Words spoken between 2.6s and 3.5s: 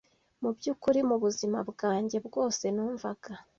numvaga